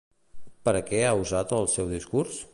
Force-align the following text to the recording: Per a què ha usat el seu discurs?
Per 0.69 0.73
a 0.79 0.81
què 0.87 1.03
ha 1.05 1.13
usat 1.21 1.55
el 1.61 1.73
seu 1.77 1.95
discurs? 1.97 2.45